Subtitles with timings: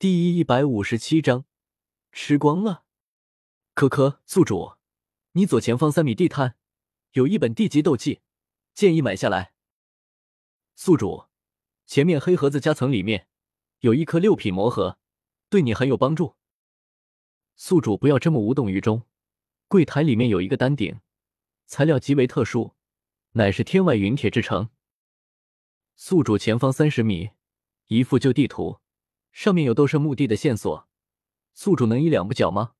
[0.00, 1.44] 第一百五十七章，
[2.12, 2.84] 吃光了。
[3.74, 4.74] 可可，宿主，
[5.32, 6.56] 你左前方三米地摊
[7.14, 8.20] 有一本地级斗技，
[8.72, 9.54] 建议买下来。
[10.76, 11.24] 宿主，
[11.84, 13.26] 前面黑盒子夹层里面
[13.80, 15.00] 有一颗六品魔核，
[15.50, 16.36] 对你很有帮助。
[17.56, 19.02] 宿主不要这么无动于衷。
[19.66, 21.00] 柜台里面有一个丹鼎，
[21.66, 22.76] 材料极为特殊，
[23.32, 24.70] 乃是天外陨铁制成。
[25.96, 27.30] 宿主前方三十米，
[27.88, 28.78] 一幅旧地图。
[29.32, 30.88] 上面有斗圣墓地的线索，
[31.54, 32.74] 宿主能一两不缴吗？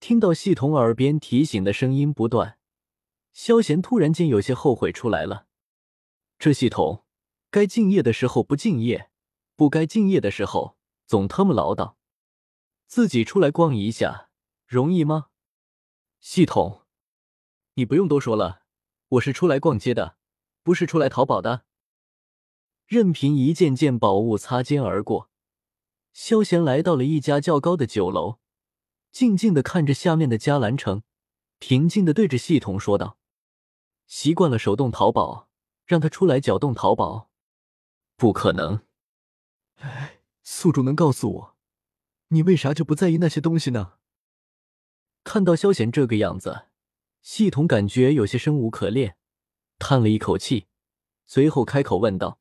[0.00, 2.58] 听到系统耳边提醒的声音不断，
[3.32, 5.46] 萧贤突然间有些后悔出来了。
[6.38, 7.04] 这系统
[7.50, 9.10] 该敬业的时候不敬业，
[9.56, 11.96] 不该敬业的时候总他妈唠叨。
[12.86, 14.30] 自己出来逛一下
[14.66, 15.30] 容易吗？
[16.20, 16.86] 系统，
[17.74, 18.62] 你不用多说了，
[19.08, 20.16] 我是出来逛街的，
[20.62, 21.64] 不是出来淘宝的。
[22.88, 25.28] 任凭一件件宝物擦肩而过，
[26.14, 28.38] 萧贤来到了一家较高的酒楼，
[29.12, 31.02] 静静的看着下面的迦兰城，
[31.58, 33.18] 平静的对着系统说道
[34.08, 35.50] ：“习惯了手动淘宝，
[35.84, 37.28] 让他出来搅动淘宝，
[38.16, 38.80] 不可能。”
[39.80, 41.56] 哎，宿主能告诉我，
[42.28, 43.98] 你为啥就不在意那些东西呢？
[45.24, 46.68] 看到萧贤这个样子，
[47.20, 49.18] 系统感觉有些生无可恋，
[49.78, 50.68] 叹了一口气，
[51.26, 52.40] 随后开口问道。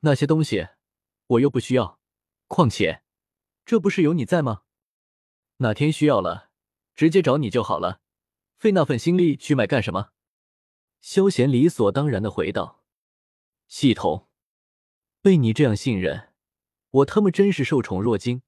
[0.00, 0.68] 那些东西
[1.26, 2.00] 我又不需要，
[2.46, 3.02] 况且
[3.64, 4.62] 这不是有你在吗？
[5.58, 6.50] 哪天需要了，
[6.94, 8.00] 直接找你就好了，
[8.56, 10.12] 费那份心力去买干什么？
[11.00, 12.82] 萧贤理所当然的回道
[13.68, 14.28] ：“系统，
[15.20, 16.32] 被你这样信任，
[16.90, 18.42] 我他妈真是受宠若惊，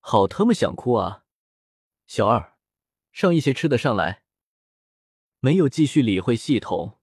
[0.00, 1.24] 好他妈想哭啊！”
[2.06, 2.58] 小二，
[3.12, 4.24] 上一些吃的上来。
[5.40, 6.98] 没有继续理会系统。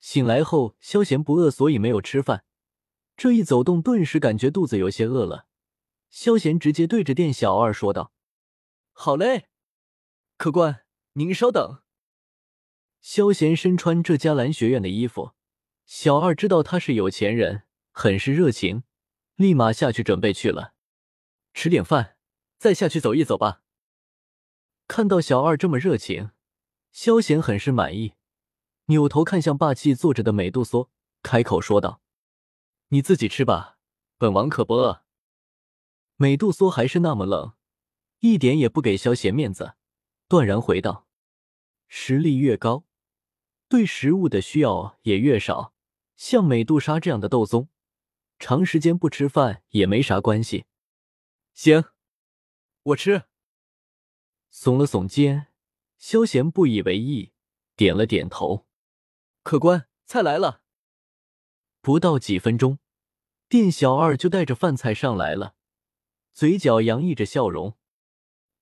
[0.00, 2.44] 醒来后，萧贤不饿，所以没有吃饭。
[3.16, 5.46] 这一走动，顿时感觉肚子有些饿了。
[6.10, 8.12] 萧贤直接对着店小二说道
[8.92, 9.48] ：“好嘞，
[10.36, 11.82] 客官，您稍等。”
[13.00, 15.32] 萧贤身穿这家蓝学院的衣服，
[15.86, 18.82] 小二知道他是有钱人，很是热情，
[19.36, 20.74] 立马下去准备去了。
[21.54, 22.16] 吃点饭，
[22.58, 23.62] 再下去走一走吧。
[24.88, 26.30] 看到小二这么热情，
[26.92, 28.12] 萧贤很是满意，
[28.86, 30.90] 扭头看向霸气坐着的美杜莎，
[31.22, 32.02] 开口说道。
[32.88, 33.78] 你自己吃吧，
[34.16, 35.02] 本王可不饿。
[36.14, 37.54] 美杜莎还是那么冷，
[38.20, 39.74] 一点也不给萧贤面子，
[40.28, 41.08] 断然回道
[41.88, 42.84] ：“实力越高，
[43.68, 45.74] 对食物的需要也越少。
[46.16, 47.68] 像美杜莎这样的斗宗，
[48.38, 50.66] 长时间不吃饭也没啥关系。”
[51.52, 51.84] 行，
[52.82, 53.24] 我吃。
[54.52, 55.48] 耸了耸肩，
[55.98, 57.32] 萧贤不以为意，
[57.74, 58.68] 点了点头。
[59.42, 60.62] 客官，菜来了。
[61.86, 62.80] 不到几分钟，
[63.48, 65.54] 店小二就带着饭菜上来了，
[66.32, 67.78] 嘴角洋溢着笑容。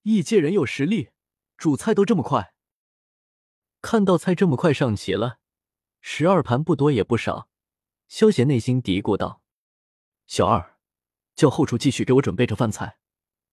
[0.03, 1.09] 异界人有实力，
[1.57, 2.55] 煮菜都这么快。
[3.81, 5.39] 看到菜这么快上齐了，
[6.03, 7.49] 十二盘不多也不少。
[8.09, 9.41] 萧贤内心嘀咕道
[10.29, 10.77] ：“小二，
[11.35, 12.99] 叫后厨继续给我准备着饭菜，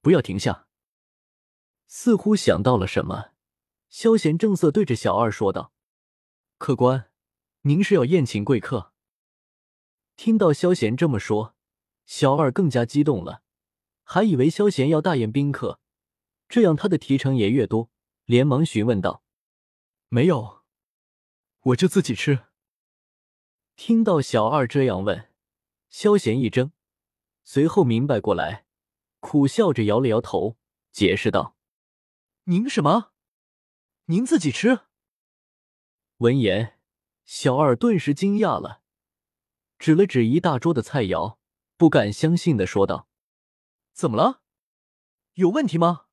[0.01, 0.67] 不要停下。”
[1.87, 3.29] 似乎想到了什么，
[3.87, 5.71] 萧贤正色对着小二说道
[6.59, 7.09] ：“客官，
[7.61, 8.90] 您是要宴请贵客？”
[10.23, 11.55] 听到萧贤这么说，
[12.05, 13.41] 小二更加激动了，
[14.03, 15.79] 还以为萧贤要大宴宾客，
[16.47, 17.89] 这样他的提成也越多，
[18.25, 19.23] 连忙询问道
[20.09, 20.61] ：“没有，
[21.61, 22.45] 我就自己吃。”
[23.75, 25.31] 听到小二这样问，
[25.89, 26.71] 萧贤一怔，
[27.43, 28.67] 随后明白过来，
[29.21, 30.55] 苦笑着摇了摇头，
[30.91, 31.55] 解释道
[32.45, 33.13] ：“您什么？
[34.05, 34.81] 您自己吃？”
[36.21, 36.77] 闻言，
[37.25, 38.80] 小二顿时惊讶了。
[39.81, 41.37] 指了指一大桌的菜肴，
[41.75, 43.07] 不敢相信的说道
[43.93, 44.43] ：“怎么了？
[45.33, 46.05] 有问题吗？”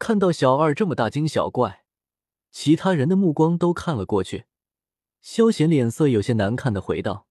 [0.00, 1.84] 看到小二这么大惊小怪，
[2.50, 4.46] 其他人的目光都看了过去。
[5.20, 7.28] 萧贤脸色有些难看的回道：“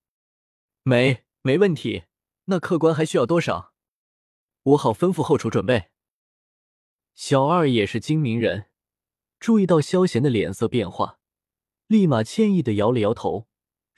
[0.84, 2.06] 没，没问题。
[2.46, 3.74] 那客官还需要多少？
[4.64, 5.90] 我好吩咐后厨准备。”
[7.14, 8.70] 小二也是精明人，
[9.42, 11.20] 注意到萧贤的脸色变化，
[11.88, 13.50] 立马歉意的摇了摇头。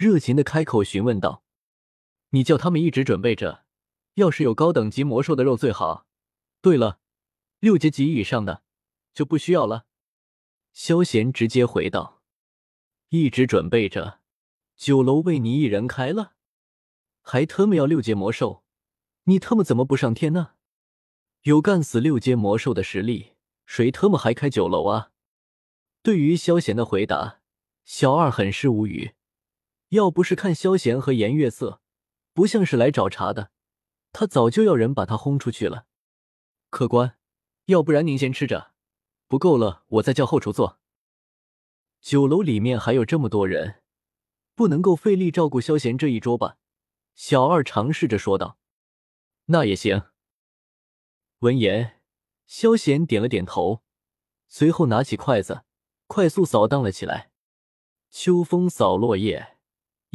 [0.03, 1.45] 热情的开口询问道
[2.31, 3.63] ：“你叫他们一直准备着，
[4.15, 6.05] 要是有高等级魔兽的肉最好。
[6.59, 6.99] 对了，
[7.61, 8.63] 六阶级以上的
[9.13, 9.85] 就不需要了。”
[10.73, 12.21] 萧贤直接回道
[13.09, 14.19] ：“一直准备着，
[14.75, 16.33] 酒楼为你一人开了，
[17.21, 18.65] 还特么要六阶魔兽？
[19.23, 20.55] 你特么怎么不上天呢？
[21.43, 23.35] 有干死六阶魔兽的实力，
[23.65, 25.11] 谁特么还开酒楼啊？”
[26.03, 27.39] 对于萧贤的回答，
[27.85, 29.13] 小二很是无语。
[29.93, 31.79] 要不是看萧贤和颜悦色
[32.33, 33.51] 不像是来找茬的，
[34.11, 35.85] 他早就要人把他轰出去了。
[36.71, 37.15] 客官，
[37.65, 38.73] 要不然您先吃着，
[39.27, 40.79] 不够了我再叫后厨做。
[42.01, 43.83] 酒楼里面还有这么多人，
[44.55, 46.57] 不能够费力照顾萧贤这一桌吧？
[47.13, 48.57] 小二尝试着说道。
[49.45, 50.01] 那也行。
[51.39, 52.01] 闻言，
[52.47, 53.83] 萧贤点了点头，
[54.47, 55.63] 随后拿起筷子，
[56.07, 57.31] 快速扫荡了起来。
[58.09, 59.52] 秋风扫落叶，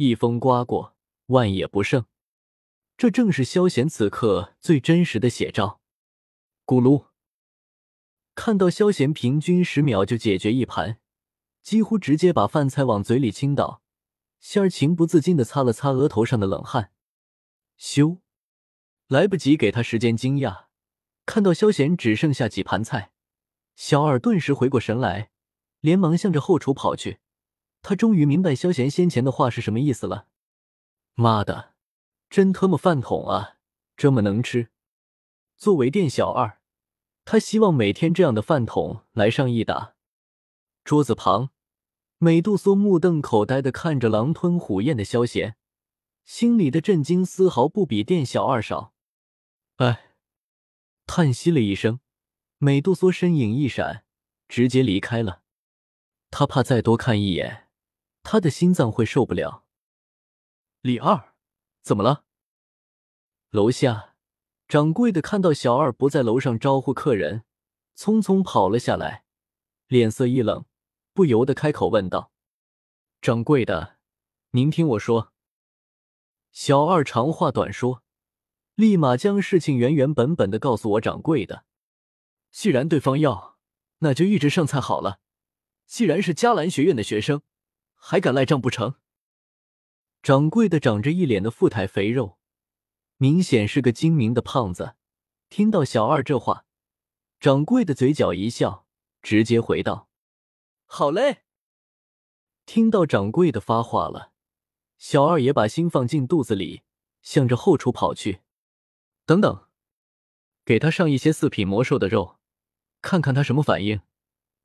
[0.01, 2.05] 一风刮过，万叶不剩。
[2.95, 5.81] 这正是萧贤此刻最真实的写照。
[6.65, 7.07] 咕噜，
[8.33, 11.01] 看到萧贤平均十秒就解决一盘。
[11.61, 13.81] 几乎直接把饭菜往嘴里倾倒，
[14.39, 16.93] 仙儿情不自禁的擦了擦额头上的冷汗。
[17.77, 18.19] 咻，
[19.09, 20.67] 来不及给他时间惊讶，
[21.25, 23.11] 看到萧贤只剩下几盘菜，
[23.75, 25.31] 小二顿时回过神来，
[25.81, 27.19] 连忙向着后厨跑去。
[27.81, 30.27] 他终于明白萧贤先前的话是什么意思了。
[31.15, 31.73] 妈的，
[32.29, 33.57] 真他妈饭桶啊，
[33.97, 34.69] 这么能吃！
[35.57, 36.59] 作为店小二，
[37.25, 39.95] 他希望每天这样的饭桶来上一打。
[40.83, 41.49] 桌子旁，
[42.17, 45.57] 美杜莎目瞪口呆的看着狼吞虎咽的萧贤，
[46.23, 48.93] 心里的震惊丝毫不比店小二少。
[49.77, 50.15] 哎，
[51.05, 51.99] 叹息了一声，
[52.57, 54.03] 美杜莎身影一闪，
[54.47, 55.43] 直接离开了。
[56.31, 57.68] 他怕再多看一眼，
[58.31, 59.65] 他的心脏会受不了。
[60.81, 61.33] 李二，
[61.81, 62.25] 怎么了？
[63.49, 64.13] 楼下，
[64.67, 67.43] 掌柜的看到小二不在楼上招呼客人，
[67.97, 69.25] 匆匆跑了下来，
[69.87, 70.65] 脸色一冷。
[71.11, 72.31] 不由得开口问道
[73.19, 73.97] ：“掌柜的，
[74.51, 75.33] 您听我说。”
[76.53, 78.03] 小二长话短说，
[78.75, 81.65] 立马将事情原原本本的告诉我掌柜的。
[82.51, 83.57] 既然对方要，
[84.01, 85.19] 那就一直上菜好了。
[85.87, 87.41] 既然是迦兰学院的学生，
[88.01, 88.95] 还敢赖账不成？
[90.23, 92.39] 掌柜的长着一脸的富态肥肉，
[93.17, 94.95] 明显是个精明的胖子。
[95.49, 96.65] 听到小二这话，
[97.39, 98.87] 掌柜的嘴角一笑，
[99.21, 100.09] 直接回道。
[100.85, 101.43] 好嘞！
[102.65, 104.31] 听到掌柜的发话了，
[104.97, 106.83] 小二也把心放进肚子里，
[107.21, 108.41] 向着后厨跑去。
[109.25, 109.67] 等等，
[110.63, 112.39] 给他上一些四品魔兽的肉，
[113.01, 114.01] 看看他什么反应。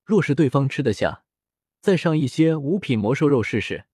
[0.05, 1.24] 若是对方吃得下，
[1.85, 3.85] 再上一些五品魔兽肉试试。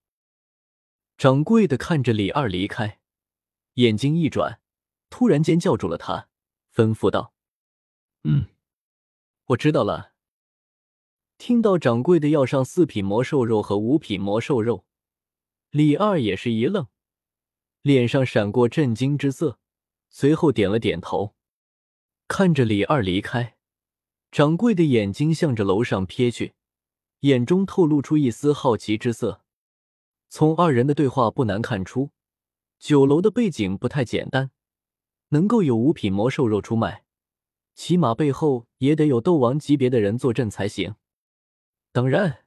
[1.17, 3.01] 掌柜的看着李二离开，
[3.73, 4.61] 眼睛一转，
[5.09, 6.29] 突然间叫住了他，
[6.73, 7.33] 吩咐道
[8.23, 8.45] ：“嗯，
[9.47, 10.13] 我知道了。”
[11.37, 14.85] 听到掌柜的要上四品魔兽肉和五品魔兽肉，
[15.71, 16.87] 李二也是一愣，
[17.81, 19.59] 脸上闪过震惊之色，
[20.09, 21.35] 随后点了点头。
[22.29, 23.57] 看着李二离开，
[24.31, 26.53] 掌柜的眼睛向着楼上瞥去，
[27.21, 29.41] 眼中透露出一丝好奇之色。
[30.29, 32.11] 从二人的对话不难看出，
[32.79, 34.51] 酒楼的背景不太简单，
[35.29, 37.03] 能够有五品魔兽肉出卖，
[37.75, 40.95] 起码背后也得有斗王级别的人坐镇才行。
[41.91, 42.45] 当然，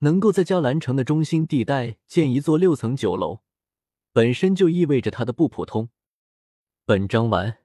[0.00, 3.40] 能够在迦兰城的中心地带建一座六层酒楼，
[4.12, 5.88] 本身就意味着它的不普通。
[6.84, 7.63] 本章完。